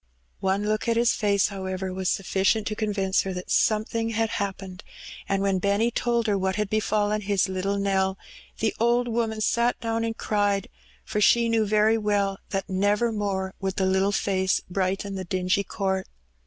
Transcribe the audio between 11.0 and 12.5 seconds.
for she knew very well